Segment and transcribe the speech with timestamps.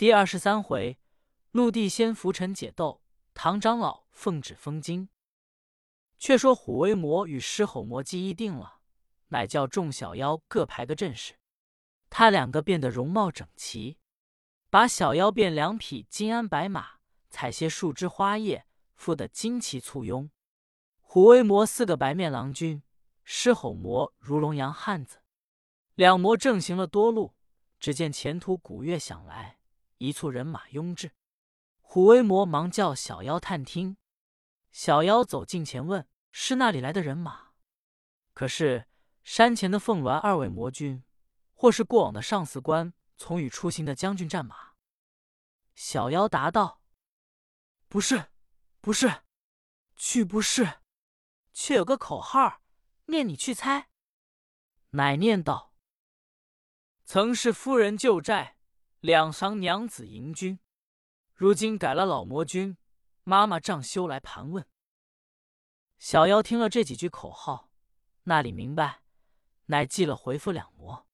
[0.00, 0.98] 第二十三回，
[1.50, 3.02] 陆地仙浮沉解斗，
[3.34, 5.10] 唐长老奉旨封金。
[6.18, 8.80] 却说虎威魔与狮吼魔计议定了，
[9.28, 11.34] 乃叫众小妖各排个阵势。
[12.08, 13.98] 他两个变得容貌整齐，
[14.70, 16.92] 把小妖变两匹金鞍白马，
[17.28, 18.64] 采些树枝花叶，
[18.94, 20.30] 附得旌旗簇拥。
[21.02, 22.82] 虎威魔四个白面郎君，
[23.22, 25.18] 狮吼魔如龙阳汉子。
[25.94, 27.34] 两魔正行了多路，
[27.78, 29.58] 只见前途鼓乐响来，
[30.00, 31.12] 一簇人马拥至。
[31.82, 33.98] 虎威魔忙叫小妖探听。
[34.70, 37.50] 小妖走近前问：“是那里来的人马？
[38.32, 38.88] 可是
[39.22, 41.04] 山前的凤鸾二位魔君，
[41.52, 44.72] 或是过往的上司官，从与出行的将军战马？”
[45.76, 46.80] 小妖答道
[47.86, 48.30] ：“不是，
[48.80, 49.22] 不是，
[49.96, 50.80] 去不是，
[51.52, 52.62] 却有个口号，
[53.06, 53.90] 念你去猜。”
[54.92, 55.74] 乃念道
[57.04, 58.56] ：“曾是夫人旧债，
[59.00, 60.60] 两房娘子迎君，
[61.34, 62.76] 如今改了老魔君。”
[63.24, 64.66] 妈妈仗休来盘问，
[65.98, 67.70] 小妖听了这几句口号，
[68.24, 69.02] 那里明白，
[69.66, 71.06] 乃记了回复两魔。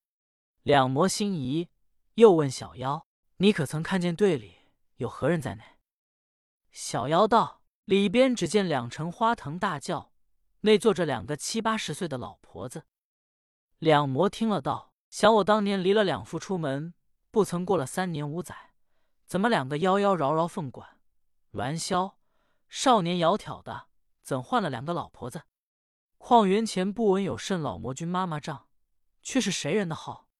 [0.63, 1.69] 两魔心疑，
[2.15, 3.07] 又问小妖
[3.39, 4.55] ：“你可曾看见队里
[4.97, 5.65] 有何人在内？”
[6.71, 10.13] 小妖道：“里边只见两乘花藤大轿，
[10.61, 12.85] 内坐着两个七八十岁的老婆子。”
[13.79, 16.95] 两魔听了道：“想我当年离了两父出门，
[17.37, 18.73] 不曾过了三年五载，
[19.27, 20.99] 怎么两个妖妖娆娆凤管？”
[21.53, 22.15] 栾霄
[22.67, 23.89] 少年窈窕的，
[24.23, 25.43] 怎换了两个老婆子？
[26.17, 28.69] 况元前不闻有甚老魔君妈妈帐，
[29.21, 30.31] 却是谁人的号？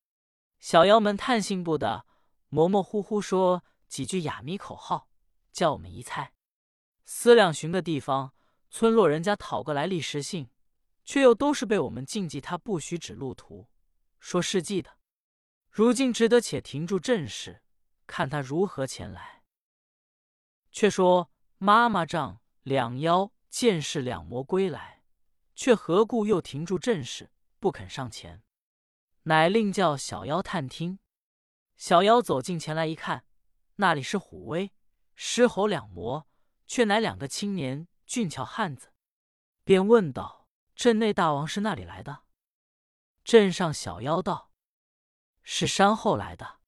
[0.59, 2.07] 小妖们探信不得，
[2.49, 5.11] 模模糊糊说几句哑谜口号，
[5.53, 6.33] 叫我们一猜。
[7.05, 8.33] 思量寻个地方，
[8.71, 10.49] 村落人家讨个来历实信，
[11.05, 13.69] 却又都是被我们禁忌他不许指路途，
[14.19, 14.96] 说事迹的。
[15.77, 17.61] 如今只得且停住阵势，
[18.07, 19.43] 看他如何前来。
[20.71, 25.03] 却说妈妈丈两妖见是两魔归来，
[25.55, 27.31] 却何故又停住阵势，
[27.61, 28.43] 不肯上前？
[29.25, 30.99] 乃令叫小妖探听。
[31.77, 33.27] 小妖走近前来一看，
[33.75, 34.73] 那里是虎威、
[35.15, 36.27] 狮吼两魔，
[36.67, 38.95] 却乃两个青年俊俏汉子，
[39.63, 42.23] 便问道：“镇内大王是那里来的？”
[43.23, 44.46] 镇上小妖道
[45.49, 46.59] ：“是山后来的。”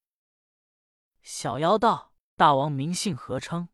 [1.21, 3.69] 小妖道：“大王名姓何称？”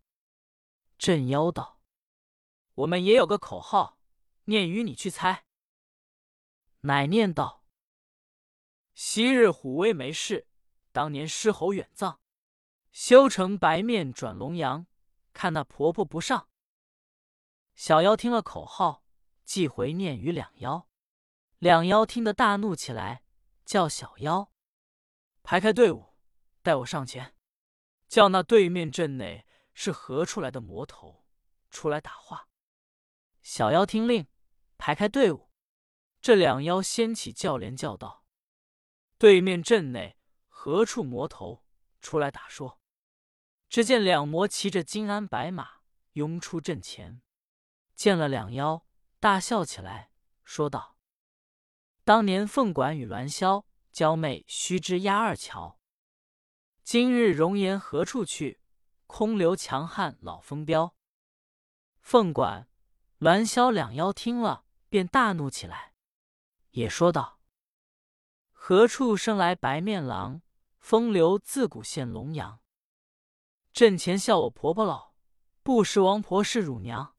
[0.97, 1.79] 镇妖道
[2.75, 3.99] ：“我们也有个口号，
[4.45, 5.45] 念与你去猜。”
[6.81, 7.65] 乃念道
[8.95, 10.49] ：“昔日虎威没事，
[10.91, 12.19] 当年狮吼远葬，
[12.91, 14.87] 修成白面转龙阳，
[15.35, 16.49] 看那婆婆不上。”
[17.77, 19.05] 小妖听了口号，
[19.45, 20.89] 即回念与两妖。
[21.59, 23.23] 两妖听得大怒起来，
[23.65, 24.51] 叫小妖
[25.45, 26.15] 排开队伍，
[26.63, 27.37] 带我上前，
[28.09, 29.47] 叫那对面镇内。
[29.77, 31.27] 是何处来的魔头？
[31.69, 32.49] 出来打话。
[33.43, 34.29] 小妖听令，
[34.79, 35.51] 排开队伍。
[36.21, 38.25] 这两妖掀起轿帘，叫道
[39.19, 40.17] ：“对面阵内
[40.47, 41.65] 何处魔头？
[42.01, 42.81] 出来打说。”
[43.69, 45.81] 只见两魔骑着金鞍白马，
[46.13, 47.21] 拥出阵前。
[47.97, 48.87] 见了两妖，
[49.19, 50.13] 大笑起来，
[50.45, 50.97] 说道
[52.05, 55.79] ：“当年凤管与鸾霄娇媚须知压二乔，
[56.83, 58.61] 今日容颜何处去？”
[59.07, 60.97] 空留强悍老风标。
[62.01, 62.69] 凤管、
[63.21, 65.95] 鸾霄两妖听了，便大怒起来，
[66.71, 67.39] 也说道
[68.51, 70.43] ：“何处生来白面郎？
[70.81, 72.61] 风流自古现龙阳。
[73.73, 75.15] 阵前笑我婆婆老，
[75.63, 77.15] 不识王婆是乳娘。”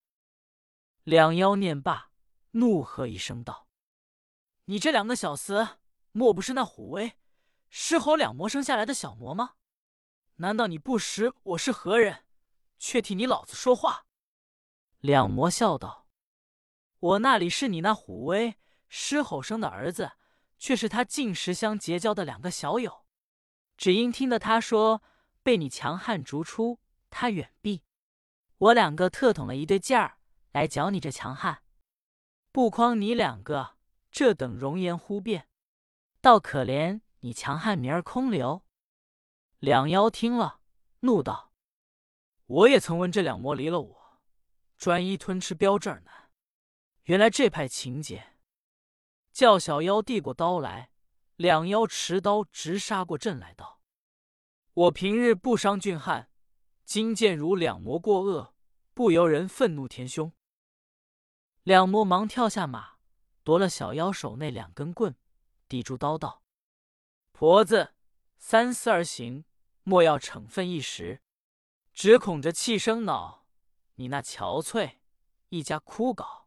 [1.03, 2.11] 两妖念罢，
[2.51, 3.69] 怒喝一声道
[4.65, 5.77] ：“你这两个小厮，
[6.17, 7.17] 莫不是那虎威、
[7.69, 9.55] 狮吼两魔生下来的小魔吗？”
[10.39, 12.23] 难道你不识我是何人，
[12.79, 14.05] 却替你老子说话？
[15.01, 16.07] 两魔笑道
[16.99, 18.55] ：“我那里是你那虎威
[18.87, 20.13] 狮吼生的儿子，
[20.57, 23.05] 却是他进食相结交的两个小友。
[23.75, 25.03] 只因听得他说
[25.43, 27.83] 被你强悍逐出，他远避，
[28.57, 30.17] 我两个特捅了一对劲儿
[30.53, 31.61] 来搅你这强悍。
[32.53, 33.75] 不诓你两个
[34.09, 35.49] 这等容颜忽变，
[36.25, 38.65] 倒可怜你强悍名儿空留。”
[39.61, 40.59] 两妖听了，
[41.01, 41.53] 怒道
[42.47, 44.19] ：“我也曾闻这两魔离了我，
[44.75, 46.31] 专一吞吃标志儿难。
[47.03, 48.37] 原来这派情节。”
[49.31, 50.89] 叫小妖递过刀来，
[51.35, 53.79] 两妖持刀直杀过阵来道
[54.73, 56.31] ：“我平日不伤俊汉，
[56.85, 58.55] 今见如两魔过恶，
[58.95, 60.33] 不由人愤怒填胸。”
[61.61, 62.95] 两魔忙跳下马，
[63.43, 65.15] 夺了小妖手内两根棍，
[65.75, 66.41] 抵住刀道
[67.33, 67.93] ：“婆子，
[68.37, 69.43] 三思而行。”
[69.83, 71.21] 莫要逞愤一时，
[71.91, 73.45] 只恐着气生恼，
[73.95, 74.99] 你那憔悴，
[75.49, 76.45] 一家枯槁。”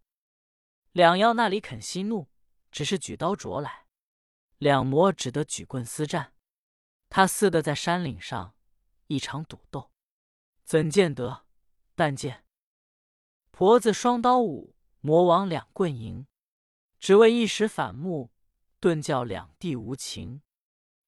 [0.93, 2.29] 两妖那里肯息怒，
[2.71, 3.85] 只是举刀啄来，
[4.57, 6.33] 两魔只得举棍厮战。
[7.11, 8.55] 他似的在山岭上
[9.09, 9.93] 一场赌斗，
[10.65, 11.45] 怎见得？
[11.95, 12.47] 但见
[13.51, 16.27] 婆子双刀舞，魔王两棍迎，
[16.99, 18.31] 只为一时反目，
[18.81, 20.43] 顿教两地无情。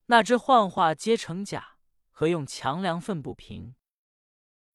[0.06, 1.76] 那知幻化皆成假，
[2.10, 3.74] 何用强梁愤不平？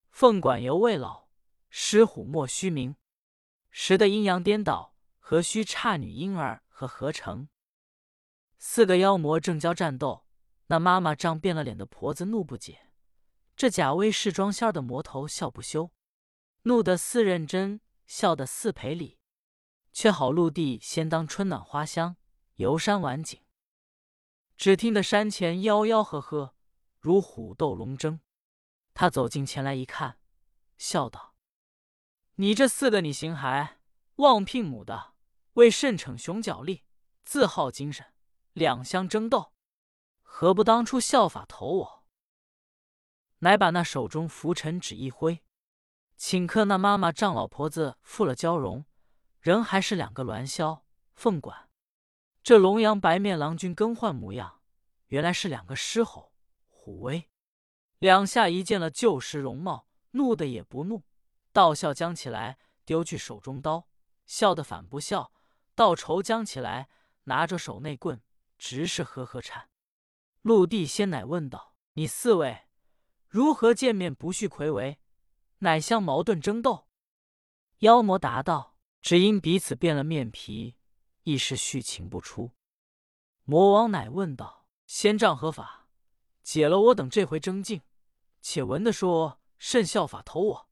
[0.10, 1.28] 凤管犹未老，
[1.70, 2.96] 狮虎莫须名。
[3.70, 7.50] 时的阴阳颠倒，何须差女婴儿和合成？
[8.58, 10.26] 四个妖魔正交战斗。
[10.68, 12.90] 那妈妈涨变了脸的婆子怒不解，
[13.56, 15.92] 这假威势装仙的魔头笑不休，
[16.64, 19.20] 怒得似认真，笑得似赔礼。
[19.94, 22.18] 却好陆地先当春暖花香，
[22.56, 23.42] 游山玩景。
[24.58, 26.56] 只听得山前吆吆喝喝，
[27.00, 28.22] 如虎斗龙争。
[28.94, 30.20] 他走近前来一看，
[30.78, 31.36] 笑道
[32.36, 33.76] ：“你这四个你形骸，
[34.16, 35.14] 望聘母的，
[35.54, 36.86] 为甚逞雄脚力，
[37.26, 38.14] 自耗精神，
[38.54, 39.52] 两相争斗？”
[40.24, 42.06] 何不当初效法投我？
[43.40, 45.44] 乃把那手中拂尘纸一挥，
[46.18, 48.86] 顷刻那妈妈丈老婆子复了娇容，
[49.42, 51.65] 仍还是两个鸾箫凤管。
[52.46, 54.62] 这龙阳白面郎君更换模样，
[55.08, 56.32] 原来是两个狮吼
[56.70, 57.28] 虎威。
[57.98, 61.02] 两下一见了旧时容貌，怒的也不怒，
[61.52, 63.88] 倒笑将起来，丢去手中刀，
[64.28, 65.32] 笑的反不笑，
[65.74, 66.88] 倒愁将起来，
[67.24, 68.22] 拿着手内棍，
[68.60, 69.68] 直是呵呵颤。
[70.44, 72.66] 陆地仙乃问道：“你四位
[73.28, 75.00] 如何见面不续魁违，
[75.58, 76.88] 乃相矛盾争斗？”
[77.82, 80.76] 妖魔答道：“只因彼此变了面皮，
[81.26, 82.54] 一时续情不出。”
[83.44, 85.88] 魔王乃问道：“仙杖何法？
[86.42, 87.82] 解了我等这回争竞，
[88.42, 90.70] 且闻的说甚效法投我？”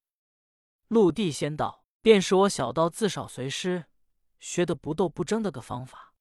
[0.89, 3.85] 陆地仙道：“便是我小道自少随师，
[4.39, 6.13] 学的不斗不争的个方法，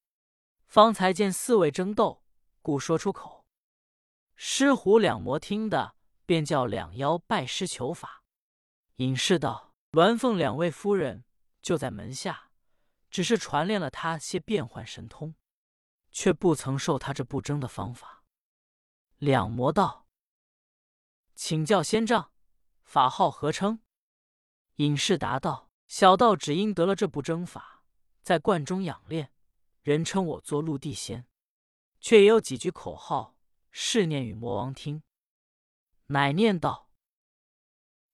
[0.66, 2.22] 方才见四位争斗，
[2.60, 3.46] 故说出口。”
[4.36, 5.94] 狮虎两魔听的，
[6.24, 8.24] 便叫两妖拜师求法。
[8.96, 11.24] 隐士道：“鸾凤两位夫人
[11.60, 12.50] 就在门下，
[13.12, 15.36] 只是传练了他些变幻神通，
[16.10, 18.24] 却不曾授他这不争的方法。”
[19.18, 20.08] 两魔道
[21.36, 22.32] ：“请教仙丈，
[22.82, 23.80] 法号何称？”
[24.76, 27.84] 隐士答道：“小道只因得了这不争法，
[28.22, 29.30] 在观中养练，
[29.82, 31.28] 人称我做陆地仙，
[32.00, 33.36] 却也有几句口号。”
[33.74, 35.02] 试念与魔王听，
[36.08, 36.90] 乃念道：“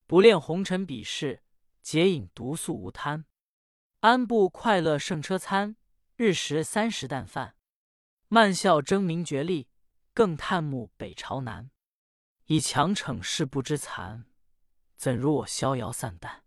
[0.07, 1.43] 不恋红尘比试，
[1.83, 3.25] 解饮毒素无贪，
[4.01, 5.75] 安步快乐胜车餐，
[6.15, 7.57] 日食三十担饭，
[8.29, 9.67] 慢笑争名绝利，
[10.15, 11.73] 更叹目北朝南。
[12.45, 14.25] 以强逞世不知残，
[14.95, 16.45] 怎如我逍遥散淡？”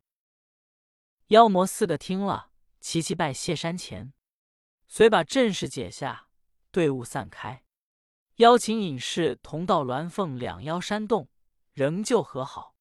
[1.28, 4.14] 妖魔四个听了，齐齐拜谢山前，
[4.88, 6.30] 遂把阵势解下，
[6.72, 7.66] 队伍散开。
[8.38, 11.28] 邀请隐士同到鸾凤两妖山洞，
[11.74, 12.78] 仍旧和好。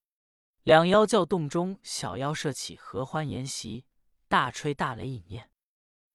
[0.62, 3.84] 两妖叫洞中小妖设起合欢筵席，
[4.30, 5.50] 大吹大擂饮宴。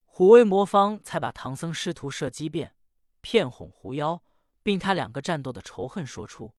[0.06, 2.74] 虎威魔方才把唐僧师徒设机变，
[3.20, 4.24] 骗哄狐妖，
[4.64, 6.56] 并他两个战斗的仇恨说出。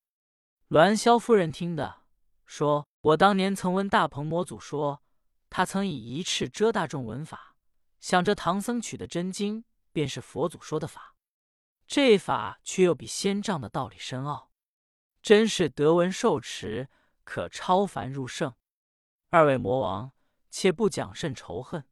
[0.68, 2.02] 鸾霄夫人听的，
[2.44, 5.02] 说：“我当年曾闻大鹏魔祖说，
[5.48, 7.56] 他曾以一翅遮大众闻法，
[8.00, 11.14] 想着唐僧取的真经便是佛祖说的法。”
[11.88, 14.50] 这法却又比仙杖的道理深奥，
[15.22, 16.90] 真是得闻受持，
[17.24, 18.54] 可超凡入圣。
[19.30, 20.12] 二位魔王，
[20.58, 21.84] 且不讲甚仇恨，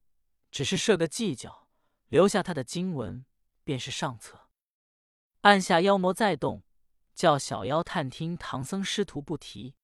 [0.50, 1.68] 只是设个计较，
[2.08, 3.26] 留下他的经文，
[3.62, 4.48] 便是上策。
[5.42, 6.62] 按下妖魔再动，
[7.12, 9.76] 叫小妖探听唐僧师徒不提。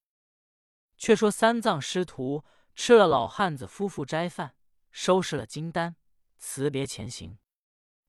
[0.97, 2.43] 却说三藏师徒
[2.75, 4.57] 吃了老汉子夫妇斋饭，
[4.91, 5.97] 收拾了金丹，
[6.39, 7.37] 辞别前行。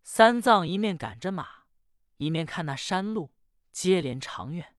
[0.04, 1.66] 三藏一面赶着马。
[2.16, 3.34] 一面看那山路
[3.74, 4.78] 接连长远，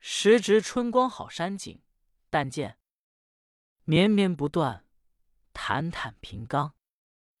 [0.00, 1.82] 时值春光好山景，
[2.28, 2.78] 但见
[3.84, 4.84] 绵绵不断，
[5.54, 6.74] 坦坦平冈，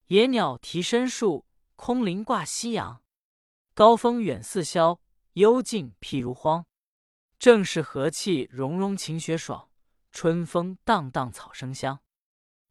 [0.06, 1.44] 野鸟啼深树，
[1.76, 3.02] 空灵挂夕阳。
[3.74, 5.00] 高峰远似霄，
[5.34, 6.64] 幽静譬如荒。
[7.38, 9.68] 正是和气融融晴雪爽，
[10.10, 12.00] 春风荡荡草生香。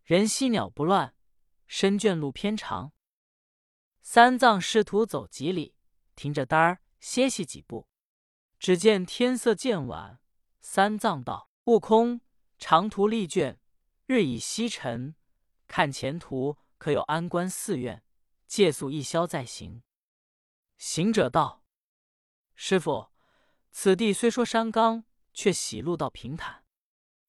[0.03, 1.13] 人稀鸟不乱，
[1.67, 2.93] 深倦路偏长。
[4.01, 5.75] 三藏师徒走几里。
[6.15, 7.87] 停着单儿歇息几步，
[8.59, 10.19] 只见天色渐晚。
[10.61, 12.21] 三藏道：“悟空，
[12.59, 13.57] 长途历倦，
[14.05, 15.15] 日已西沉，
[15.75, 18.03] 看前途可有安关寺院，
[18.45, 19.81] 借宿一宵再行。”
[20.77, 21.65] 行者道
[22.53, 23.09] ：“师傅，
[23.71, 26.63] 此地虽说山冈，却喜路道平坦，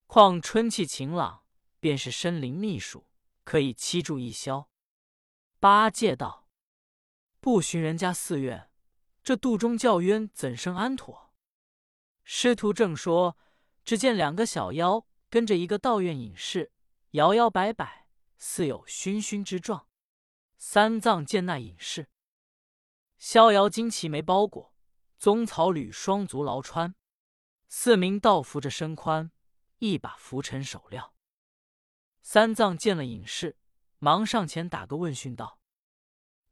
[0.06, 1.46] 况春气晴朗，
[1.80, 3.06] 便是深林密树，
[3.44, 4.68] 可以栖住一宵。
[5.58, 6.46] 八戒道
[7.40, 8.70] ：“不寻人家寺院，
[9.22, 11.32] 这肚中叫冤，怎生安妥？”
[12.24, 13.38] 师徒正说，
[13.86, 16.72] 只见两个小妖跟着一个道院隐士，
[17.12, 18.03] 摇摇摆摆，
[18.38, 19.88] 似有醺醺之状。
[20.56, 22.08] 三藏见那隐士，
[23.18, 24.74] 逍遥金旗眉包裹，
[25.18, 26.94] 棕草履双足劳穿，
[27.68, 29.30] 四名道扶着身宽，
[29.78, 31.14] 一把拂尘手料。
[32.22, 33.58] 三藏见了隐士，
[33.98, 35.60] 忙上前打个问讯道：“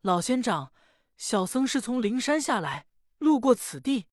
[0.02, 0.74] 老仙长，
[1.16, 2.86] 小僧是从灵山下来，
[3.16, 4.08] 路过此地，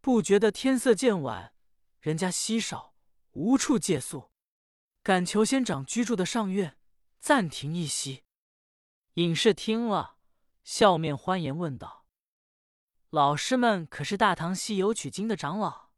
[0.00, 1.54] 不觉得天色渐晚，
[1.98, 2.94] 人家稀少，
[3.32, 4.30] 无处借宿，
[5.02, 6.78] 敢求仙长居住的上院
[7.24, 8.22] 暂停一息。”
[9.14, 10.18] 隐士听了，
[10.62, 12.04] 笑面欢颜，问道
[13.08, 15.88] ：“老师们可是大唐西游取经的长老？”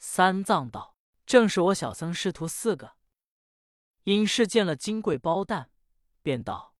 [0.00, 0.96] 三藏道
[1.26, 2.96] ：“正是我小僧师徒四个。”
[4.04, 5.70] 隐士见了金柜包蛋，
[6.22, 6.74] 便道：“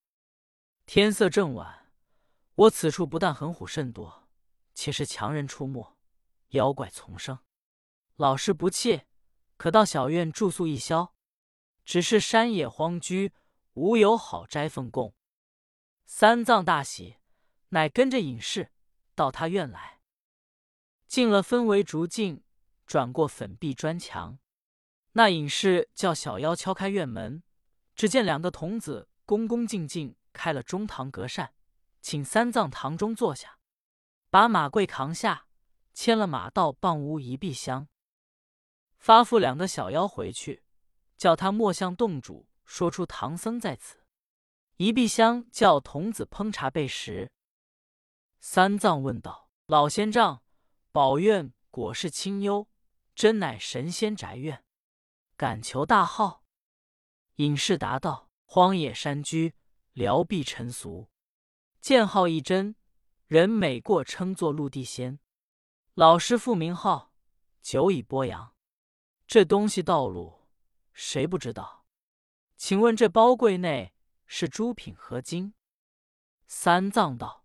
[0.87, 1.93] 天色正晚，
[2.55, 4.27] 我此处不但狠虎甚多，
[4.73, 5.99] 且是强人出没，
[6.53, 7.39] 妖怪丛生。
[8.17, 9.03] 老师不弃，
[9.59, 11.15] 可到小院住宿一宵。
[11.85, 13.33] 只是山野荒居。”
[13.75, 15.15] 无有好斋奉供，
[16.05, 17.17] 三藏大喜，
[17.71, 18.71] 乃跟着隐士
[19.15, 20.01] 到他院来。
[21.07, 22.45] 进了分为竹径，
[22.85, 24.39] 转过粉壁砖墙。
[25.13, 27.43] 那隐士叫小妖敲开院门，
[27.95, 31.55] 只见两个童子恭恭敬敬开了中堂隔扇，
[32.03, 33.59] 请三藏堂中坐下，
[34.29, 35.47] 把马柜扛下，
[35.95, 37.89] 牵了马到傍屋一壁厢，
[38.99, 40.63] 发付两个小妖回去，
[41.23, 42.49] 叫他莫向洞主。
[42.65, 44.05] 说出唐僧在此，
[44.77, 47.31] 一壁香叫童子烹茶备食。
[48.41, 50.43] 三藏问道：“老仙丈，
[50.91, 52.67] 宝院果是清幽，
[53.15, 54.65] 真乃神仙宅院，
[55.37, 56.43] 敢求大号？”
[57.37, 59.55] 隐士答道：“荒野山居，
[59.93, 61.09] 辽碧尘俗，
[61.81, 62.75] 剑号一真，
[63.29, 65.21] 人每过称作陆地仙。
[65.95, 67.13] 老师父名号，
[67.61, 68.57] 久已播扬。
[69.29, 70.42] 这东西道路，
[70.93, 71.87] 谁不知道？”
[72.57, 73.95] 请问这包柜内
[74.27, 75.55] 是诸品何经？
[76.47, 77.45] 三藏道：“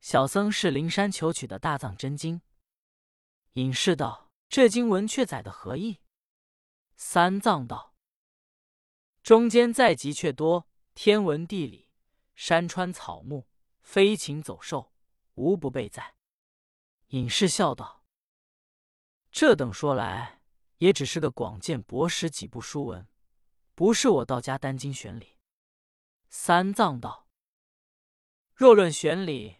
[0.00, 2.42] 小僧是灵山求取的大藏真经。”
[3.54, 6.00] 隐士道：“这经文却载的何意？”
[6.94, 7.94] 三藏道
[9.22, 11.88] ：“中间载集却多，天文地理、
[12.34, 13.48] 山川草木、
[13.80, 14.92] 飞禽走兽，
[15.34, 16.16] 无不备载。”
[17.08, 18.04] 隐士笑道
[19.32, 20.39] ：“这等说来，
[20.80, 23.06] 也只是个广见博识几部书文。”
[23.74, 25.38] 不是我道家丹经玄理。
[26.28, 27.26] 三藏道
[28.54, 29.56] ：“若论玄理，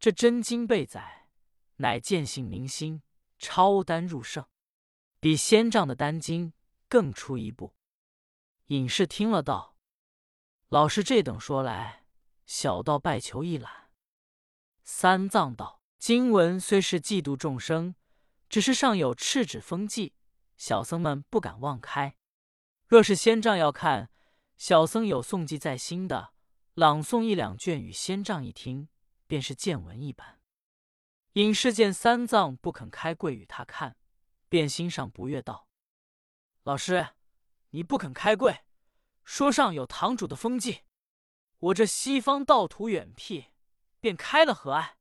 [0.00, 1.28] 这真经备载，
[1.76, 3.02] 乃见性明心，
[3.38, 4.46] 超丹入圣，
[5.20, 6.54] 比仙丈的丹经
[6.88, 7.74] 更出一步。”
[8.68, 9.76] 隐士听了道
[10.70, 12.06] ：“老师这等说来，
[12.46, 13.90] 小道拜求一览。”
[14.82, 17.94] 三藏道：“经文虽是嫉妒众生，
[18.48, 20.14] 只是尚有赤指封记，
[20.58, 22.16] 小僧们不敢妄开。”
[22.86, 24.10] 若是仙丈要看，
[24.58, 26.34] 小僧有诵记在心的，
[26.74, 28.88] 朗诵一两卷与仙丈一听，
[29.26, 30.40] 便是见闻一般。
[31.34, 33.96] 隐士见三藏不肯开柜与他看，
[34.48, 35.68] 便心上不悦，道
[36.64, 37.10] ：“老师，
[37.70, 38.64] 你不肯开柜，
[39.22, 40.80] 说上有堂主的封记，
[41.58, 43.48] 我这西方道途远僻，
[44.00, 44.96] 便开了何碍？”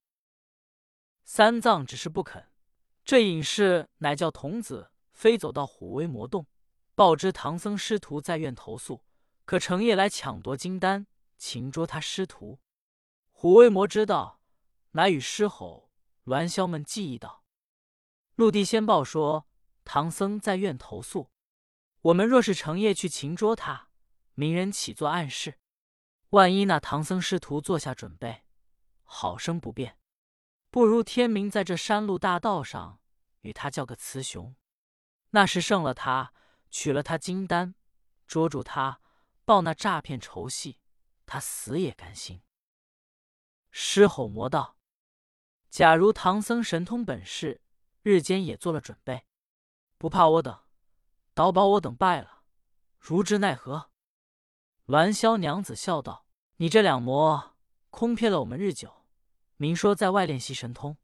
[1.24, 2.52] 三藏只是不肯。
[3.04, 6.46] 这隐士乃叫童子飞走到虎威魔洞。
[6.94, 9.04] 报知唐僧师徒在院投宿，
[9.46, 11.08] 可成夜来抢夺金丹，
[11.40, 12.60] 擒捉他师徒。
[13.32, 14.40] 虎威魔知道，
[14.92, 15.90] 乃与狮吼、
[16.26, 17.44] 鸾枭们记忆道
[18.36, 19.48] ：“陆地仙报说，
[19.84, 21.32] 唐僧在院投宿。
[22.02, 23.90] 我们若是成夜去擒捉他，
[24.36, 25.58] 明人起作暗示。
[26.30, 28.44] 万一那唐僧师徒做下准备，
[29.04, 29.98] 好生不便，
[30.70, 33.00] 不如天明在这山路大道上
[33.42, 34.56] 与他叫个雌雄。
[35.32, 36.34] 那时胜了他。”
[36.70, 37.76] 取了他金丹，
[38.28, 39.00] 捉住他，
[39.46, 40.82] 报那诈骗仇戏，
[41.26, 42.44] 他死也甘心。
[43.72, 44.78] 狮吼魔道
[45.72, 47.62] ：“假如唐僧神通本事，
[48.04, 49.26] 日间也做了准备，
[49.98, 50.60] 不怕我等，
[51.34, 52.44] 倒把我等败了，
[53.00, 53.90] 如之奈何？”
[54.88, 57.56] 鸾霄娘子笑道：“你这两魔，
[57.90, 59.06] 空骗了我们日久，
[59.56, 60.98] 明说在外练习神通，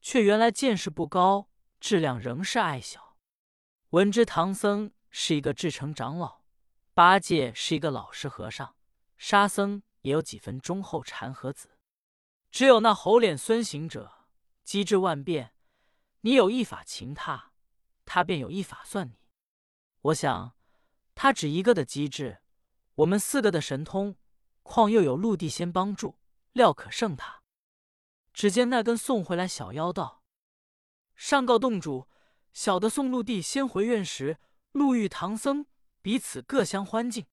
[0.00, 3.04] 却原来见识不高，质量仍是矮小。”
[3.90, 6.42] 闻知唐僧是一个至诚长老，
[6.92, 8.74] 八戒是一个老实和尚，
[9.16, 11.78] 沙僧也有几分忠厚禅和子，
[12.50, 14.26] 只有那猴脸孙行者
[14.64, 15.54] 机智万变。
[16.22, 17.52] 你有一法擒他，
[18.04, 19.20] 他便有一法算你。
[20.00, 20.56] 我想，
[21.14, 22.40] 他只一个的机智，
[22.96, 24.16] 我们四个的神通，
[24.64, 26.18] 况又有陆地仙帮助，
[26.52, 27.42] 料可胜他。
[28.32, 30.24] 只见那根送回来小妖道
[31.14, 32.08] ：“上告洞主，
[32.56, 34.38] 小的送陆地先回院时，
[34.72, 35.66] 路遇唐僧，
[36.00, 37.26] 彼此各相欢敬。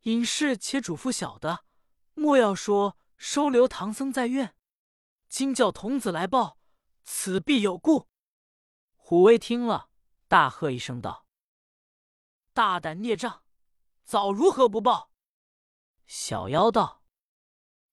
[0.00, 1.64] 隐士且嘱咐小的，
[2.14, 4.56] 莫要说收留唐僧在院。
[5.28, 6.58] 今叫童子来报，
[7.04, 8.08] 此必有故。”
[8.98, 9.90] 虎威听了，
[10.26, 11.28] 大喝一声道
[12.52, 13.44] ：“大胆孽障，
[14.02, 15.12] 早如何不报？”
[16.04, 17.04] 小妖道：“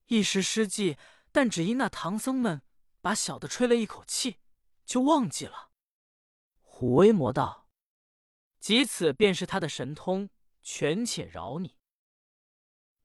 [0.09, 0.97] 一时失计，
[1.31, 2.63] 但只因那唐僧们
[3.01, 4.39] 把小的吹了一口气，
[4.83, 5.69] 就忘记了。”
[6.77, 7.69] 虎威魔道
[8.59, 10.29] ：“即此便是他的神通，
[10.61, 11.77] 权且饶你。”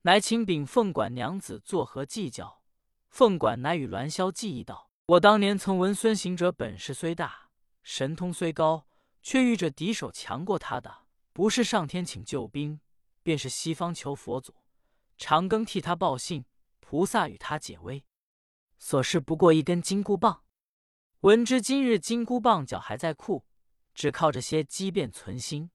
[0.03, 2.63] 乃请禀凤管娘子作何计较？
[3.07, 7.49] 凤管乃与栾霄计议道：“我当年曾闻孙行者本事虽大。”
[7.81, 8.89] 神通虽高，
[9.21, 12.81] 却遇着敌手强过他的，不是上天请救兵，
[13.23, 14.53] 便是西方求佛祖、
[15.17, 16.43] 长庚替他报信，
[16.81, 18.03] 菩萨与他解危。
[18.77, 20.43] 所事不过一根金箍棒。
[21.21, 23.45] 闻知今日金箍棒脚还在库，
[23.93, 25.71] 只靠着些机变存心。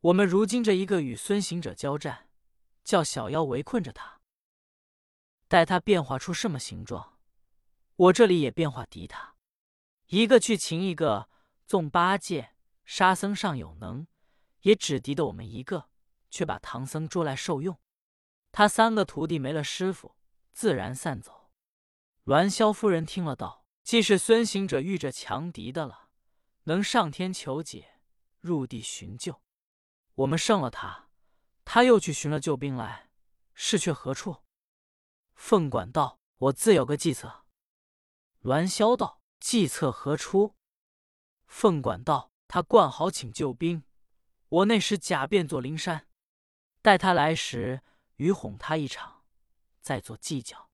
[0.00, 2.28] 我们如今这一个与孙行者交战，
[2.84, 4.20] 叫小妖围困着他，
[5.48, 7.18] 待他变化出什么形状，
[7.96, 9.34] 我这里也变化敌他。
[10.06, 11.28] 一个去擒一个，
[11.66, 14.06] 纵八戒、沙僧尚有能，
[14.60, 15.88] 也只敌得我们一个，
[16.30, 17.80] 却把唐僧捉来受用。
[18.52, 20.16] 他三个徒弟没了师傅，
[20.52, 21.50] 自然散走。
[22.24, 26.05] 栾霄夫人听了道：“既是孙行者遇着强敌的了，
[26.66, 27.98] 能上天求解，
[28.40, 29.42] 入地寻救。
[30.14, 31.08] 我们胜了他，
[31.64, 33.10] 他又去寻了救兵来，
[33.54, 34.44] 是却何处？”
[35.34, 37.44] 凤管道：“我自有个计策。”
[38.42, 39.22] 栾霄道。
[39.38, 40.56] 计策何出？
[41.46, 43.84] 凤管道：“他冠好请救兵，
[44.48, 46.08] 我那时假变作灵山，
[46.80, 47.82] 待他来时，
[48.16, 49.24] 与哄他一场，
[49.82, 50.70] 再做计较。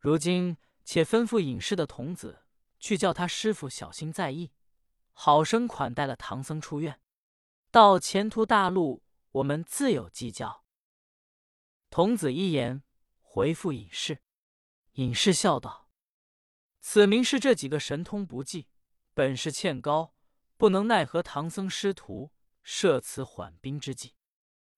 [0.00, 2.44] 如今且吩咐隐士的童子
[2.80, 4.52] 去叫他师傅小心在意，
[5.14, 7.00] 好生款待了唐僧出院。
[7.70, 10.64] 到前途大路，我们自有计较。”
[11.90, 12.82] 童子一言
[13.20, 14.20] 回复隐士，
[14.92, 15.88] 隐士笑道。
[16.80, 18.68] 此名是这几个神通不济，
[19.14, 20.14] 本事欠高，
[20.56, 22.30] 不能奈何唐僧师徒，
[22.62, 24.14] 设此缓兵之计。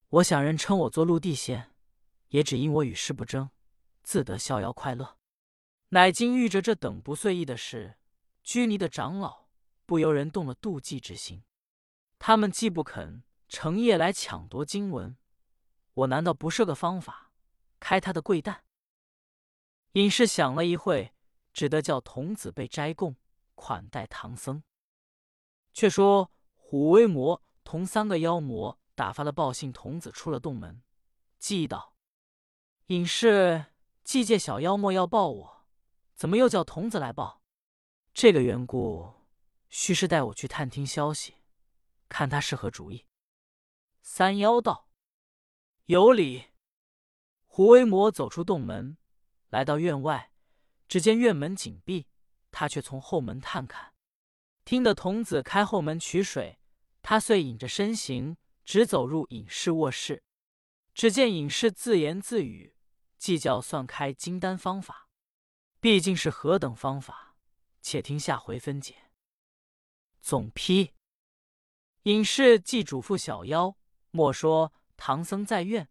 [0.08, 1.74] 我想人称我做陆地仙，
[2.28, 3.50] 也只因我与世不争，
[4.02, 5.18] 自得逍遥快乐。
[5.88, 7.98] 乃今遇着这等不遂意的事，
[8.42, 9.45] 拘泥的长老
[9.86, 11.42] 不由人动了妒忌之心。
[12.18, 15.16] 他们既不肯成夜来抢夺经文，
[15.94, 17.32] 我难道不设个方法
[17.80, 18.64] 开他的贵蛋？
[19.92, 21.12] 隐士想了一会。
[21.56, 23.16] 只得叫童子被斋供
[23.54, 24.62] 款待唐僧。
[25.72, 30.82] 却说虎威魔同三个妖魔打发了报信童子出了洞门，
[31.38, 31.94] 记道
[32.88, 33.72] ：“隐士
[34.04, 35.66] 既借小妖魔要报我，
[36.14, 37.40] 怎么又叫童子来报？
[38.12, 39.14] 这个缘故，
[39.68, 41.36] 须是带我去探听消息，
[42.08, 43.06] 看他是何主意。”
[44.02, 44.88] 三妖道
[45.86, 46.46] ：“有理。”
[47.46, 48.98] 胡威魔走出洞门，
[49.48, 50.32] 来到院外。
[50.88, 52.06] 只见院门紧闭，
[52.52, 53.92] 他却从后门探看，
[54.64, 56.60] 听得童子开后门取水，
[57.02, 60.22] 他遂隐着身形，直走入隐士卧室。
[60.94, 62.76] 只见隐士自言自语，
[63.18, 65.08] 计较算开金丹方法，
[65.80, 67.36] 毕竟是何等方法？
[67.82, 69.05] 且听下回分解。
[70.26, 70.92] 总批：
[72.02, 73.76] 隐士既嘱咐小妖，
[74.10, 75.88] 莫说唐僧在院，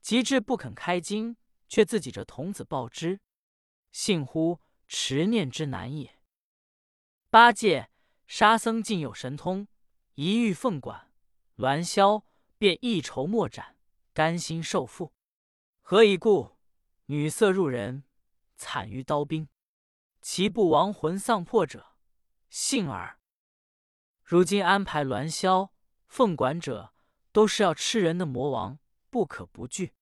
[0.00, 1.36] 及至不肯开经，
[1.68, 3.20] 却自己这童子报之。
[3.92, 6.18] 信乎持念之难也。
[7.30, 7.88] 八戒、
[8.26, 9.68] 沙僧尽有神通，
[10.14, 11.12] 一遇凤管、
[11.54, 12.24] 栾霄，
[12.58, 13.76] 便一筹莫展，
[14.12, 15.12] 甘心受缚。
[15.80, 16.56] 何以故？
[17.04, 18.02] 女色入人，
[18.56, 19.48] 惨于刀兵，
[20.20, 21.94] 其不亡魂丧魄者，
[22.50, 23.20] 幸耳。
[24.26, 25.70] 如今安排鸾霄、
[26.08, 26.92] 凤管者，
[27.30, 29.94] 都是要吃人的魔王，不可不惧。